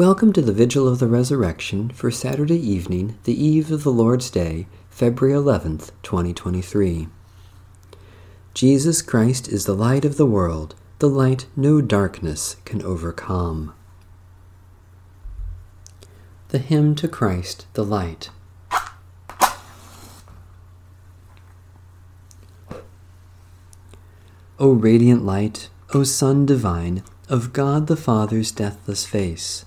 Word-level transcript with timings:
Welcome 0.00 0.32
to 0.32 0.40
the 0.40 0.54
Vigil 0.54 0.88
of 0.88 0.98
the 0.98 1.06
Resurrection 1.06 1.90
for 1.90 2.10
Saturday 2.10 2.56
evening, 2.58 3.18
the 3.24 3.38
eve 3.38 3.70
of 3.70 3.84
the 3.84 3.92
Lord's 3.92 4.30
Day, 4.30 4.66
February 4.88 5.38
11th, 5.38 5.90
2023. 6.02 7.08
Jesus 8.54 9.02
Christ 9.02 9.46
is 9.46 9.66
the 9.66 9.74
light 9.74 10.06
of 10.06 10.16
the 10.16 10.24
world, 10.24 10.74
the 11.00 11.08
light 11.10 11.48
no 11.54 11.82
darkness 11.82 12.56
can 12.64 12.80
overcome. 12.80 13.74
The 16.48 16.60
Hymn 16.60 16.94
to 16.94 17.06
Christ 17.06 17.66
the 17.74 17.84
Light. 17.84 18.30
O 24.58 24.72
radiant 24.72 25.26
light, 25.26 25.68
O 25.92 26.04
Sun 26.04 26.46
divine, 26.46 27.02
of 27.28 27.52
God 27.52 27.86
the 27.86 27.98
Father's 27.98 28.50
deathless 28.50 29.04
face, 29.04 29.66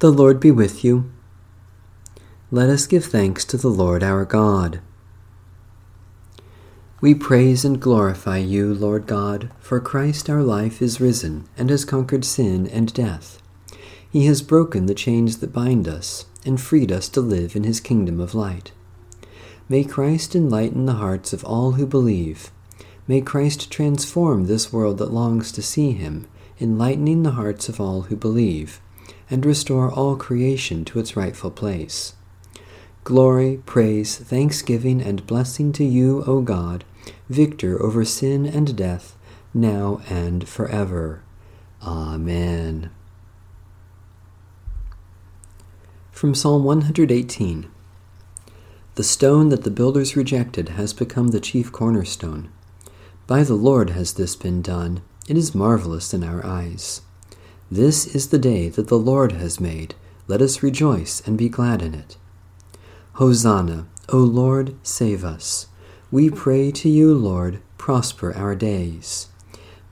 The 0.00 0.12
Lord 0.12 0.38
be 0.38 0.52
with 0.52 0.84
you. 0.84 1.10
Let 2.52 2.68
us 2.68 2.86
give 2.86 3.06
thanks 3.06 3.44
to 3.46 3.56
the 3.56 3.66
Lord 3.66 4.04
our 4.04 4.24
God. 4.24 4.80
We 7.00 7.16
praise 7.16 7.64
and 7.64 7.80
glorify 7.80 8.38
you, 8.38 8.72
Lord 8.72 9.08
God, 9.08 9.50
for 9.58 9.80
Christ 9.80 10.30
our 10.30 10.44
life 10.44 10.80
is 10.80 11.00
risen 11.00 11.48
and 11.56 11.68
has 11.68 11.84
conquered 11.84 12.24
sin 12.24 12.68
and 12.68 12.94
death. 12.94 13.42
He 14.08 14.26
has 14.26 14.40
broken 14.40 14.86
the 14.86 14.94
chains 14.94 15.38
that 15.38 15.52
bind 15.52 15.88
us 15.88 16.26
and 16.46 16.60
freed 16.60 16.92
us 16.92 17.08
to 17.08 17.20
live 17.20 17.56
in 17.56 17.64
his 17.64 17.80
kingdom 17.80 18.20
of 18.20 18.36
light. 18.36 18.70
May 19.68 19.82
Christ 19.82 20.36
enlighten 20.36 20.86
the 20.86 20.92
hearts 20.92 21.32
of 21.32 21.44
all 21.44 21.72
who 21.72 21.86
believe. 21.86 22.52
May 23.08 23.20
Christ 23.20 23.68
transform 23.68 24.46
this 24.46 24.72
world 24.72 24.98
that 24.98 25.12
longs 25.12 25.50
to 25.50 25.60
see 25.60 25.90
him, 25.90 26.28
enlightening 26.60 27.24
the 27.24 27.32
hearts 27.32 27.68
of 27.68 27.80
all 27.80 28.02
who 28.02 28.14
believe 28.14 28.80
and 29.30 29.44
restore 29.44 29.90
all 29.90 30.16
creation 30.16 30.84
to 30.84 30.98
its 30.98 31.16
rightful 31.16 31.50
place. 31.50 32.14
Glory, 33.04 33.60
praise, 33.64 34.16
thanksgiving, 34.16 35.00
and 35.00 35.26
blessing 35.26 35.72
to 35.72 35.84
you, 35.84 36.22
O 36.26 36.42
God, 36.42 36.84
victor 37.28 37.82
over 37.82 38.04
sin 38.04 38.44
and 38.46 38.76
death, 38.76 39.16
now 39.54 40.00
and 40.08 40.46
forever. 40.48 41.22
Amen. 41.82 42.90
From 46.10 46.34
Psalm 46.34 46.64
118 46.64 47.70
The 48.96 49.04
stone 49.04 49.48
that 49.50 49.62
the 49.62 49.70
builders 49.70 50.16
rejected 50.16 50.70
has 50.70 50.92
become 50.92 51.28
the 51.28 51.40
chief 51.40 51.70
cornerstone. 51.70 52.50
By 53.26 53.44
the 53.44 53.54
Lord 53.54 53.90
has 53.90 54.14
this 54.14 54.34
been 54.34 54.60
done. 54.60 55.02
It 55.28 55.36
is 55.36 55.54
marvelous 55.54 56.12
in 56.12 56.24
our 56.24 56.44
eyes. 56.44 57.02
This 57.70 58.14
is 58.14 58.28
the 58.28 58.38
day 58.38 58.70
that 58.70 58.88
the 58.88 58.98
Lord 58.98 59.32
has 59.32 59.60
made. 59.60 59.94
Let 60.26 60.40
us 60.40 60.62
rejoice 60.62 61.20
and 61.26 61.36
be 61.36 61.50
glad 61.50 61.82
in 61.82 61.94
it. 61.94 62.16
Hosanna, 63.14 63.86
O 64.08 64.16
Lord, 64.16 64.74
save 64.82 65.22
us. 65.22 65.66
We 66.10 66.30
pray 66.30 66.70
to 66.70 66.88
you, 66.88 67.12
Lord, 67.12 67.60
prosper 67.76 68.34
our 68.34 68.54
days. 68.54 69.28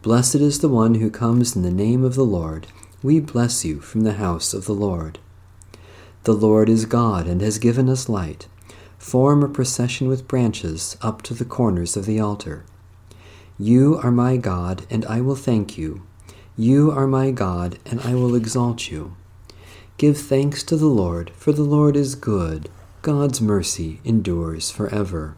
Blessed 0.01 0.37
is 0.37 0.61
the 0.61 0.71
one 0.71 0.95
who 0.95 1.11
comes 1.11 1.55
in 1.55 1.61
the 1.61 1.71
name 1.71 2.03
of 2.03 2.15
the 2.15 2.25
Lord. 2.25 2.67
We 3.03 3.21
bless 3.21 3.63
you 3.63 3.81
from 3.81 4.03
the 4.03 4.15
house 4.15 4.55
of 4.55 4.65
the 4.65 4.73
Lord. 4.73 5.19
The 6.23 6.33
Lord 6.33 6.71
is 6.71 6.87
God 6.87 7.27
and 7.27 7.43
has 7.43 7.59
given 7.59 7.91
us 7.91 8.09
light. 8.09 8.47
Form 8.97 9.43
a 9.43 9.49
procession 9.49 10.09
with 10.09 10.27
branches 10.27 10.97
up 11.03 11.21
to 11.23 11.35
the 11.35 11.45
corners 11.45 11.95
of 11.95 12.07
the 12.07 12.21
altar. 12.21 12.65
You 13.59 14.01
are 14.03 14.11
my 14.11 14.39
God, 14.39 14.87
and 14.89 15.05
I 15.05 15.21
will 15.21 15.37
thank 15.37 15.77
you. 15.77 16.07
You 16.59 16.91
are 16.91 17.07
my 17.07 17.33
God, 17.33 17.79
and 17.85 18.01
I 18.01 18.15
will 18.15 18.35
exalt 18.35 18.91
you. 18.91 19.15
Give 19.99 20.17
thanks 20.17 20.63
to 20.63 20.77
the 20.77 20.87
Lord, 20.87 21.31
for 21.37 21.53
the 21.53 21.63
Lord 21.63 21.97
is 21.97 22.15
good. 22.15 22.71
God's 23.03 23.43
mercy 23.43 24.01
endures 24.05 24.71
forever. 24.71 25.37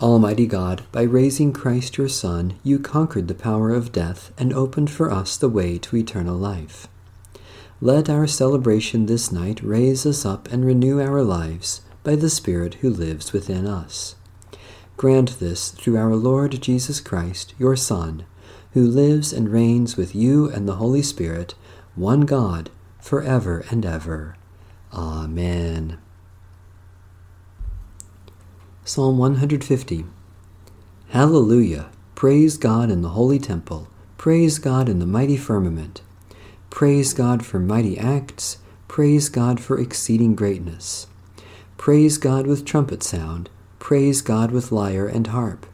Almighty 0.00 0.46
God, 0.46 0.84
by 0.92 1.02
raising 1.02 1.52
Christ 1.52 1.98
your 1.98 2.08
Son, 2.08 2.54
you 2.62 2.78
conquered 2.78 3.28
the 3.28 3.34
power 3.34 3.70
of 3.70 3.92
death 3.92 4.32
and 4.38 4.50
opened 4.54 4.90
for 4.90 5.10
us 5.10 5.36
the 5.36 5.50
way 5.50 5.76
to 5.78 5.96
eternal 5.98 6.36
life. 6.36 6.88
Let 7.82 8.08
our 8.08 8.26
celebration 8.26 9.04
this 9.04 9.30
night 9.30 9.62
raise 9.62 10.06
us 10.06 10.24
up 10.24 10.50
and 10.50 10.64
renew 10.64 11.02
our 11.02 11.22
lives 11.22 11.82
by 12.02 12.16
the 12.16 12.30
Spirit 12.30 12.74
who 12.76 12.88
lives 12.88 13.34
within 13.34 13.66
us. 13.66 14.14
Grant 14.96 15.38
this 15.38 15.68
through 15.70 15.98
our 15.98 16.16
Lord 16.16 16.62
Jesus 16.62 16.98
Christ, 17.00 17.52
your 17.58 17.76
Son 17.76 18.24
who 18.74 18.86
lives 18.86 19.32
and 19.32 19.48
reigns 19.48 19.96
with 19.96 20.14
you 20.14 20.50
and 20.50 20.68
the 20.68 20.76
Holy 20.76 21.00
Spirit, 21.00 21.54
one 21.94 22.22
God, 22.22 22.70
for 23.00 23.22
ever 23.22 23.64
and 23.70 23.86
ever. 23.86 24.36
Amen. 24.92 25.98
Psalm 28.84 29.16
150 29.16 30.04
Hallelujah! 31.08 31.88
Praise 32.16 32.56
God 32.56 32.90
in 32.90 33.02
the 33.02 33.10
holy 33.10 33.38
temple. 33.38 33.88
Praise 34.18 34.58
God 34.58 34.88
in 34.88 34.98
the 34.98 35.06
mighty 35.06 35.36
firmament. 35.36 36.02
Praise 36.68 37.14
God 37.14 37.46
for 37.46 37.60
mighty 37.60 37.96
acts. 37.96 38.58
Praise 38.88 39.28
God 39.28 39.60
for 39.60 39.78
exceeding 39.78 40.34
greatness. 40.34 41.06
Praise 41.76 42.18
God 42.18 42.48
with 42.48 42.64
trumpet 42.64 43.04
sound. 43.04 43.50
Praise 43.78 44.20
God 44.22 44.50
with 44.50 44.72
lyre 44.72 45.06
and 45.06 45.28
harp. 45.28 45.66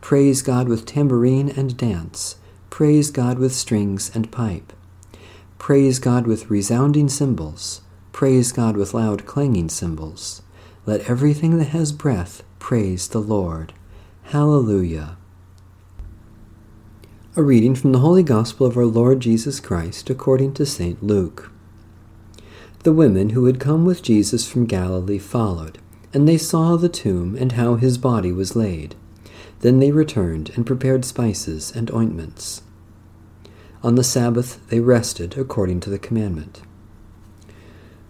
Praise 0.00 0.42
God 0.42 0.68
with 0.68 0.86
tambourine 0.86 1.50
and 1.50 1.76
dance. 1.76 2.36
Praise 2.70 3.10
God 3.10 3.38
with 3.38 3.52
strings 3.52 4.14
and 4.14 4.30
pipe. 4.30 4.72
Praise 5.58 5.98
God 5.98 6.26
with 6.26 6.50
resounding 6.50 7.08
cymbals. 7.08 7.82
Praise 8.12 8.52
God 8.52 8.76
with 8.76 8.94
loud 8.94 9.26
clanging 9.26 9.68
cymbals. 9.68 10.40
Let 10.86 11.10
everything 11.10 11.58
that 11.58 11.68
has 11.68 11.92
breath 11.92 12.42
praise 12.58 13.08
the 13.08 13.18
Lord. 13.18 13.74
Hallelujah. 14.24 15.16
A 17.36 17.42
reading 17.42 17.74
from 17.74 17.92
the 17.92 17.98
Holy 17.98 18.22
Gospel 18.22 18.66
of 18.66 18.76
our 18.76 18.86
Lord 18.86 19.20
Jesus 19.20 19.60
Christ 19.60 20.08
according 20.08 20.54
to 20.54 20.64
St. 20.64 21.02
Luke. 21.02 21.50
The 22.84 22.92
women 22.92 23.30
who 23.30 23.44
had 23.44 23.60
come 23.60 23.84
with 23.84 24.02
Jesus 24.02 24.48
from 24.48 24.64
Galilee 24.64 25.18
followed, 25.18 25.78
and 26.14 26.26
they 26.26 26.38
saw 26.38 26.76
the 26.76 26.88
tomb 26.88 27.36
and 27.36 27.52
how 27.52 27.74
his 27.74 27.98
body 27.98 28.32
was 28.32 28.56
laid 28.56 28.94
then 29.60 29.80
they 29.80 29.90
returned 29.90 30.50
and 30.54 30.66
prepared 30.66 31.04
spices 31.04 31.74
and 31.74 31.90
ointments. 31.92 32.62
On 33.82 33.94
the 33.94 34.04
Sabbath 34.04 34.60
they 34.68 34.80
rested 34.80 35.36
according 35.36 35.80
to 35.80 35.90
the 35.90 35.98
commandment. 35.98 36.62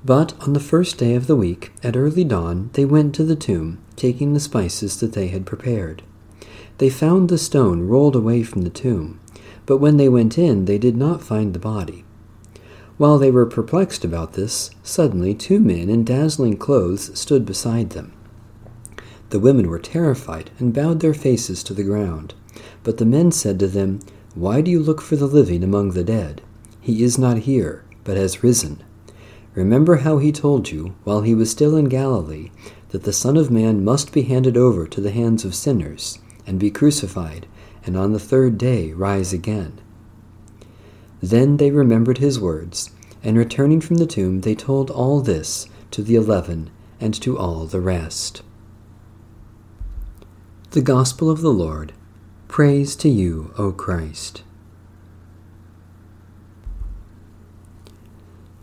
But 0.05 0.35
on 0.41 0.53
the 0.53 0.61
first 0.61 0.97
day 0.97 1.15
of 1.15 1.27
the 1.27 1.37
week, 1.37 1.73
at 1.83 1.97
early 1.97 2.25
dawn, 2.25 2.71
they 2.75 2.85
went 2.85 3.15
to 3.17 3.25
the 3.25 3.37
tomb, 3.37 3.79
taking 3.97 4.33
the 4.33 4.41
spices 4.41 5.01
that 5.01 5.13
they 5.13 5.29
had 5.29 5.45
prepared. 5.45 6.03
They 6.79 6.89
found 6.89 7.29
the 7.29 7.39
stone 7.39 7.89
rolled 7.89 8.15
away 8.15 8.45
from 8.45 8.63
the 8.63 8.71
tomb, 8.71 9.21
but 9.67 9.79
when 9.79 9.97
they 9.97 10.09
went 10.09 10.39
in, 10.39 10.65
they 10.65 10.79
did 10.79 10.97
not 10.97 11.23
find 11.23 11.53
the 11.53 11.59
body. 11.59 12.05
While 12.97 13.19
they 13.19 13.31
were 13.31 13.47
perplexed 13.47 14.05
about 14.05 14.33
this, 14.33 14.71
suddenly 14.83 15.35
two 15.35 15.61
men 15.61 15.89
in 15.91 16.05
dazzling 16.05 16.57
clothes 16.57 17.17
stood 17.19 17.45
beside 17.45 17.91
them. 17.91 18.13
The 19.31 19.39
women 19.39 19.69
were 19.69 19.79
terrified 19.79 20.51
and 20.59 20.73
bowed 20.73 21.01
their 21.01 21.15
faces 21.15 21.63
to 21.65 21.75
the 21.75 21.83
ground. 21.85 22.35
But 22.83 22.97
the 22.97 23.05
men 23.05 23.31
said 23.31 23.59
to 23.61 23.67
them, 23.67 24.01
Why 24.35 24.61
do 24.61 24.71
you 24.71 24.81
look 24.81 25.01
for 25.01 25.17
the 25.17 25.27
living 25.27 25.63
among 25.63 25.91
the 25.91 26.05
dead? 26.05 26.41
He 26.81 27.03
is 27.03 27.19
not 27.19 27.39
here, 27.39 27.85
but 28.05 28.17
has 28.17 28.43
risen. 28.43 28.83
Remember 29.55 29.97
how 29.97 30.19
he 30.19 30.33
told 30.33 30.71
you, 30.71 30.95
while 31.05 31.23
he 31.23 31.35
was 31.35 31.51
still 31.51 31.77
in 31.77 31.87
Galilee, 31.87 32.51
that 32.91 33.03
the 33.03 33.13
Son 33.13 33.37
of 33.37 33.51
Man 33.51 33.85
must 33.85 34.13
be 34.13 34.23
handed 34.23 34.57
over 34.57 34.87
to 34.87 35.01
the 35.01 35.11
hands 35.11 35.45
of 35.45 35.55
sinners, 35.55 36.19
and 36.47 36.59
be 36.59 36.71
crucified, 36.71 37.47
and 37.85 37.97
on 37.97 38.13
the 38.13 38.19
third 38.19 38.57
day 38.57 38.93
rise 38.93 39.33
again. 39.33 39.81
Then 41.21 41.59
they 41.59 41.71
remembered 41.71 42.19
his 42.19 42.41
words, 42.41 42.91
and 43.23 43.37
returning 43.37 43.81
from 43.81 43.97
the 43.97 44.07
tomb, 44.07 44.41
they 44.41 44.55
told 44.55 44.91
all 44.91 45.21
this 45.21 45.67
to 45.91 46.03
the 46.03 46.15
eleven 46.15 46.71
and 47.01 47.13
to 47.21 47.37
all 47.37 47.67
the 47.67 47.81
rest. 47.81 48.43
The 50.73 50.83
Gospel 50.83 51.31
of 51.31 51.41
the 51.41 51.49
Lord. 51.49 51.95
Praise 52.47 52.95
to 52.97 53.09
you, 53.09 53.55
O 53.57 53.73
Christ. 53.73 54.43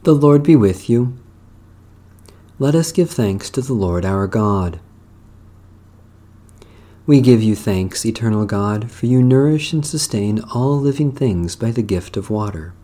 The 0.03 0.13
Lord 0.13 0.43
be 0.43 0.55
with 0.55 0.87
you. 0.87 1.17
Let 2.59 2.75
us 2.75 2.91
give 2.91 3.09
thanks 3.09 3.49
to 3.49 3.61
the 3.61 3.73
Lord 3.73 4.05
our 4.05 4.27
God. 4.27 4.79
We 7.07 7.21
give 7.21 7.41
you 7.41 7.55
thanks, 7.55 8.05
eternal 8.05 8.45
God, 8.45 8.91
for 8.91 9.07
you 9.07 9.23
nourish 9.23 9.73
and 9.73 9.83
sustain 9.83 10.41
all 10.53 10.79
living 10.79 11.11
things 11.11 11.55
by 11.55 11.71
the 11.71 11.81
gift 11.81 12.17
of 12.17 12.29
water. 12.29 12.75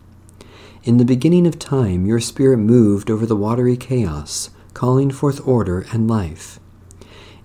In 0.82 0.96
the 0.96 1.04
beginning 1.04 1.46
of 1.46 1.60
time, 1.60 2.06
your 2.06 2.18
Spirit 2.18 2.56
moved 2.56 3.08
over 3.08 3.24
the 3.24 3.36
watery 3.36 3.76
chaos, 3.76 4.50
calling 4.74 5.12
forth 5.12 5.46
order 5.46 5.86
and 5.92 6.10
life. 6.10 6.58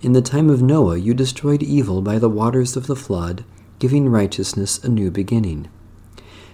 In 0.00 0.12
the 0.12 0.22
time 0.22 0.48
of 0.48 0.62
Noah, 0.62 0.96
you 0.96 1.12
destroyed 1.12 1.60
evil 1.60 2.02
by 2.02 2.20
the 2.20 2.28
waters 2.28 2.76
of 2.76 2.86
the 2.86 2.94
flood, 2.94 3.44
giving 3.80 4.08
righteousness 4.08 4.78
a 4.84 4.88
new 4.88 5.10
beginning. 5.10 5.68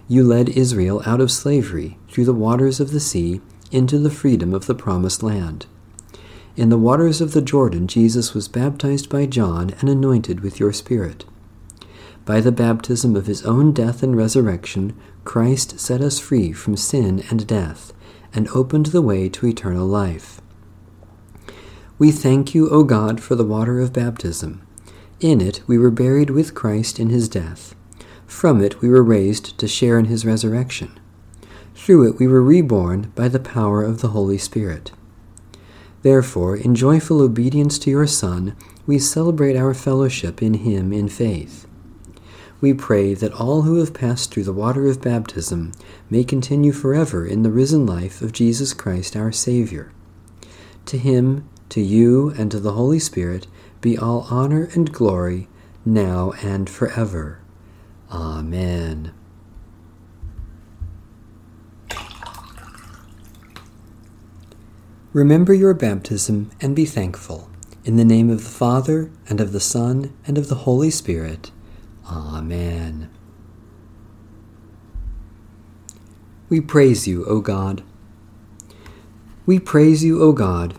You 0.08 0.24
led 0.24 0.48
Israel 0.48 1.02
out 1.04 1.20
of 1.20 1.30
slavery 1.30 1.98
through 2.08 2.24
the 2.24 2.32
waters 2.32 2.80
of 2.80 2.90
the 2.90 3.00
sea 3.00 3.42
into 3.70 3.98
the 3.98 4.10
freedom 4.10 4.54
of 4.54 4.64
the 4.64 4.74
promised 4.74 5.22
land. 5.22 5.66
In 6.56 6.70
the 6.70 6.78
waters 6.78 7.20
of 7.20 7.32
the 7.32 7.42
Jordan, 7.42 7.86
Jesus 7.86 8.32
was 8.32 8.48
baptized 8.48 9.10
by 9.10 9.26
John 9.26 9.74
and 9.80 9.90
anointed 9.90 10.40
with 10.40 10.58
your 10.58 10.72
Spirit. 10.72 11.26
By 12.24 12.40
the 12.40 12.52
baptism 12.52 13.14
of 13.14 13.26
his 13.26 13.44
own 13.44 13.72
death 13.72 14.02
and 14.02 14.16
resurrection, 14.16 14.96
Christ 15.24 15.78
set 15.78 16.00
us 16.00 16.18
free 16.18 16.52
from 16.52 16.78
sin 16.78 17.22
and 17.28 17.46
death 17.46 17.92
and 18.32 18.48
opened 18.48 18.86
the 18.86 19.02
way 19.02 19.28
to 19.28 19.46
eternal 19.46 19.86
life. 19.86 20.40
We 22.04 22.12
thank 22.12 22.54
you, 22.54 22.68
O 22.68 22.84
God, 22.84 23.18
for 23.18 23.34
the 23.34 23.46
water 23.46 23.80
of 23.80 23.94
baptism. 23.94 24.60
In 25.20 25.40
it 25.40 25.62
we 25.66 25.78
were 25.78 25.90
buried 25.90 26.28
with 26.28 26.54
Christ 26.54 27.00
in 27.00 27.08
his 27.08 27.30
death 27.30 27.74
from 28.26 28.60
it 28.62 28.82
we 28.82 28.90
were 28.90 29.02
raised 29.02 29.56
to 29.56 29.66
share 29.66 29.98
in 29.98 30.04
his 30.04 30.26
resurrection. 30.26 31.00
Through 31.74 32.10
it 32.10 32.18
we 32.18 32.26
were 32.26 32.42
reborn 32.42 33.10
by 33.14 33.28
the 33.28 33.40
power 33.40 33.82
of 33.82 34.02
the 34.02 34.08
Holy 34.08 34.36
Spirit. 34.36 34.92
Therefore, 36.02 36.54
in 36.54 36.74
joyful 36.74 37.22
obedience 37.22 37.78
to 37.78 37.90
your 37.90 38.06
Son, 38.06 38.54
we 38.86 38.98
celebrate 38.98 39.56
our 39.56 39.72
fellowship 39.72 40.42
in 40.42 40.52
him 40.52 40.92
in 40.92 41.08
faith. 41.08 41.66
We 42.60 42.74
pray 42.74 43.14
that 43.14 43.32
all 43.32 43.62
who 43.62 43.76
have 43.76 43.94
passed 43.94 44.30
through 44.30 44.44
the 44.44 44.52
water 44.52 44.88
of 44.88 45.00
baptism 45.00 45.72
may 46.10 46.22
continue 46.22 46.72
forever 46.72 47.26
in 47.26 47.44
the 47.44 47.50
risen 47.50 47.86
life 47.86 48.20
of 48.20 48.32
Jesus 48.32 48.74
Christ 48.74 49.16
our 49.16 49.32
Savior. 49.32 49.90
To 50.84 50.98
him, 50.98 51.48
to 51.74 51.80
you, 51.80 52.30
and 52.38 52.52
to 52.52 52.60
the 52.60 52.70
Holy 52.70 53.00
Spirit 53.00 53.48
be 53.80 53.98
all 53.98 54.28
honor 54.30 54.68
and 54.74 54.92
glory, 54.92 55.48
now 55.84 56.32
and 56.40 56.70
forever. 56.70 57.40
Amen. 58.12 59.12
Remember 65.12 65.52
your 65.52 65.74
baptism 65.74 66.52
and 66.60 66.76
be 66.76 66.84
thankful. 66.84 67.50
In 67.84 67.96
the 67.96 68.04
name 68.04 68.30
of 68.30 68.44
the 68.44 68.50
Father, 68.50 69.10
and 69.28 69.40
of 69.40 69.50
the 69.50 69.58
Son, 69.58 70.16
and 70.28 70.38
of 70.38 70.48
the 70.48 70.54
Holy 70.54 70.92
Spirit. 70.92 71.50
Amen. 72.08 73.10
We 76.48 76.60
praise 76.60 77.08
you, 77.08 77.24
O 77.24 77.40
God. 77.40 77.82
We 79.44 79.58
praise 79.58 80.04
you, 80.04 80.22
O 80.22 80.30
God. 80.32 80.78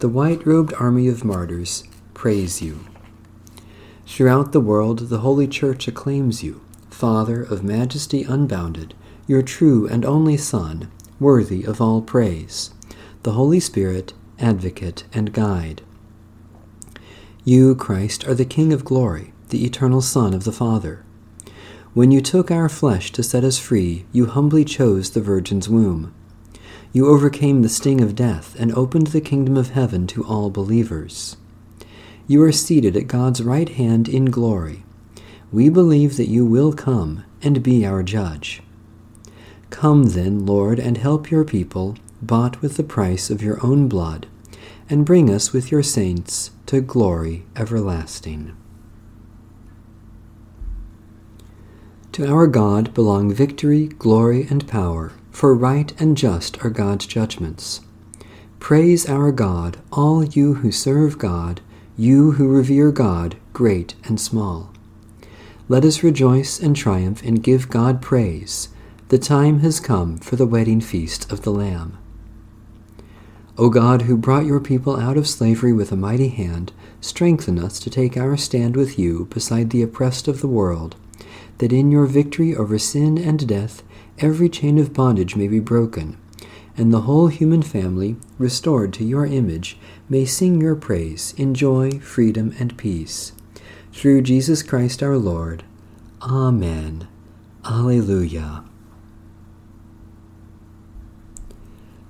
The 0.00 0.08
white 0.08 0.46
robed 0.46 0.74
army 0.74 1.08
of 1.08 1.24
martyrs 1.24 1.84
praise 2.14 2.60
you. 2.60 2.80
Throughout 4.06 4.52
the 4.52 4.60
world, 4.60 5.08
the 5.08 5.18
Holy 5.18 5.46
Church 5.46 5.88
acclaims 5.88 6.42
you. 6.42 6.60
Father 6.90 7.42
of 7.42 7.64
majesty 7.64 8.22
unbounded, 8.22 8.94
your 9.26 9.42
true 9.42 9.88
and 9.88 10.04
only 10.04 10.36
Son, 10.36 10.90
worthy 11.18 11.64
of 11.64 11.80
all 11.80 12.02
praise, 12.02 12.70
the 13.22 13.32
Holy 13.32 13.60
Spirit, 13.60 14.12
advocate 14.38 15.04
and 15.12 15.32
guide. 15.32 15.82
You, 17.44 17.74
Christ, 17.74 18.26
are 18.26 18.34
the 18.34 18.44
King 18.44 18.72
of 18.72 18.84
glory, 18.84 19.32
the 19.48 19.64
eternal 19.64 20.00
Son 20.00 20.34
of 20.34 20.44
the 20.44 20.52
Father. 20.52 21.04
When 21.94 22.10
you 22.10 22.20
took 22.20 22.50
our 22.50 22.68
flesh 22.68 23.12
to 23.12 23.22
set 23.22 23.44
us 23.44 23.58
free, 23.58 24.06
you 24.12 24.26
humbly 24.26 24.64
chose 24.64 25.10
the 25.10 25.20
Virgin's 25.20 25.68
womb. 25.68 26.12
You 26.94 27.08
overcame 27.08 27.60
the 27.60 27.68
sting 27.68 28.00
of 28.00 28.14
death 28.14 28.56
and 28.58 28.72
opened 28.72 29.08
the 29.08 29.20
kingdom 29.20 29.58
of 29.58 29.70
heaven 29.70 30.06
to 30.06 30.24
all 30.24 30.48
believers. 30.48 31.36
You 32.26 32.42
are 32.44 32.52
seated 32.52 32.96
at 32.96 33.06
God's 33.06 33.42
right 33.42 33.68
hand 33.68 34.08
in 34.08 34.26
glory 34.26 34.84
we 35.54 35.68
believe 35.68 36.16
that 36.16 36.28
you 36.28 36.44
will 36.44 36.72
come 36.72 37.22
and 37.40 37.62
be 37.62 37.86
our 37.86 38.02
judge. 38.02 38.60
Come 39.70 40.06
then, 40.06 40.44
Lord, 40.44 40.80
and 40.80 40.98
help 40.98 41.30
your 41.30 41.44
people, 41.44 41.96
bought 42.20 42.60
with 42.60 42.76
the 42.76 42.82
price 42.82 43.30
of 43.30 43.40
your 43.40 43.64
own 43.64 43.86
blood, 43.86 44.26
and 44.90 45.06
bring 45.06 45.30
us 45.30 45.52
with 45.52 45.70
your 45.70 45.84
saints 45.84 46.50
to 46.66 46.80
glory 46.80 47.44
everlasting. 47.54 48.56
To 52.10 52.28
our 52.28 52.48
God 52.48 52.92
belong 52.92 53.32
victory, 53.32 53.86
glory, 53.86 54.48
and 54.50 54.66
power, 54.66 55.12
for 55.34 55.52
right 55.52 56.00
and 56.00 56.16
just 56.16 56.64
are 56.64 56.70
God's 56.70 57.06
judgments. 57.06 57.80
Praise 58.60 59.08
our 59.10 59.32
God, 59.32 59.78
all 59.92 60.22
you 60.22 60.54
who 60.54 60.70
serve 60.70 61.18
God, 61.18 61.60
you 61.96 62.32
who 62.32 62.48
revere 62.48 62.92
God, 62.92 63.36
great 63.52 63.96
and 64.04 64.20
small. 64.20 64.72
Let 65.68 65.84
us 65.84 66.04
rejoice 66.04 66.60
and 66.60 66.76
triumph 66.76 67.20
and 67.24 67.42
give 67.42 67.68
God 67.68 68.00
praise. 68.00 68.68
The 69.08 69.18
time 69.18 69.58
has 69.58 69.80
come 69.80 70.18
for 70.18 70.36
the 70.36 70.46
wedding 70.46 70.80
feast 70.80 71.30
of 71.32 71.42
the 71.42 71.50
Lamb. 71.50 71.98
O 73.58 73.70
God, 73.70 74.02
who 74.02 74.16
brought 74.16 74.46
your 74.46 74.60
people 74.60 74.98
out 75.00 75.16
of 75.16 75.28
slavery 75.28 75.72
with 75.72 75.90
a 75.90 75.96
mighty 75.96 76.28
hand, 76.28 76.72
strengthen 77.00 77.58
us 77.58 77.80
to 77.80 77.90
take 77.90 78.16
our 78.16 78.36
stand 78.36 78.76
with 78.76 79.00
you 79.00 79.26
beside 79.26 79.70
the 79.70 79.82
oppressed 79.82 80.28
of 80.28 80.40
the 80.40 80.48
world, 80.48 80.94
that 81.58 81.72
in 81.72 81.90
your 81.90 82.06
victory 82.06 82.54
over 82.54 82.78
sin 82.78 83.18
and 83.18 83.46
death 83.46 83.82
every 84.18 84.48
chain 84.48 84.78
of 84.78 84.92
bondage 84.92 85.36
may 85.36 85.48
be 85.48 85.60
broken, 85.60 86.18
and 86.76 86.92
the 86.92 87.02
whole 87.02 87.28
human 87.28 87.62
family, 87.62 88.16
restored 88.38 88.92
to 88.92 89.04
your 89.04 89.26
image, 89.26 89.76
may 90.08 90.24
sing 90.24 90.60
your 90.60 90.74
praise 90.74 91.34
in 91.36 91.54
joy, 91.54 91.98
freedom, 92.00 92.54
and 92.58 92.76
peace 92.76 93.32
through 93.92 94.22
Jesus 94.22 94.62
Christ 94.62 95.02
our 95.02 95.16
Lord. 95.16 95.64
Amen. 96.20 97.06
Alleluia. 97.64 98.64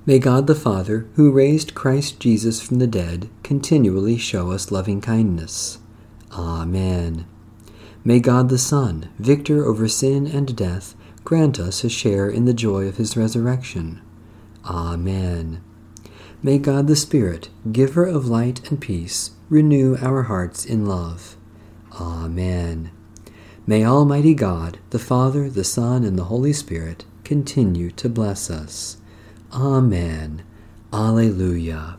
May 0.07 0.19
God 0.19 0.47
the 0.47 0.55
Father, 0.55 1.09
who 1.15 1.33
raised 1.33 1.75
Christ 1.75 2.21
Jesus 2.21 2.61
from 2.61 2.79
the 2.79 2.87
dead, 2.87 3.31
continually 3.43 4.19
show 4.19 4.51
us 4.51 4.71
loving 4.71 5.01
kindness. 5.01 5.79
Amen. 6.33 7.27
May 8.07 8.21
God 8.21 8.51
the 8.51 8.59
Son, 8.59 9.09
victor 9.19 9.65
over 9.65 9.89
sin 9.89 10.27
and 10.27 10.55
death, 10.55 10.95
grant 11.25 11.59
us 11.59 11.85
a 11.85 11.89
share 11.89 12.29
in 12.29 12.45
the 12.45 12.53
joy 12.53 12.87
of 12.87 12.99
his 12.99 13.17
resurrection. 13.17 14.03
Amen. 14.67 15.63
May 16.43 16.59
God 16.59 16.87
the 16.87 16.97
Spirit, 16.97 17.49
giver 17.73 18.05
of 18.05 18.29
light 18.29 18.69
and 18.69 18.79
peace, 18.79 19.31
renew 19.49 19.97
our 20.03 20.25
hearts 20.25 20.67
in 20.67 20.85
love. 20.85 21.37
Amen. 21.99 22.91
May 23.67 23.87
Almighty 23.87 24.35
God, 24.35 24.79
the 24.91 24.99
Father, 24.99 25.49
the 25.49 25.65
Son, 25.65 26.05
and 26.05 26.19
the 26.19 26.25
Holy 26.25 26.53
Spirit 26.53 27.07
continue 27.25 27.91
to 27.93 28.11
bless 28.11 28.51
us. 28.51 28.99
Amen. 29.51 30.43
Alleluia. 30.93 31.97